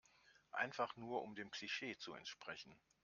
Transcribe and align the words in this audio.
Einfach 0.49 0.97
nur 0.97 1.21
um 1.21 1.35
dem 1.35 1.51
Klischee 1.51 1.95
zu 1.95 2.15
entsprechen. 2.15 2.75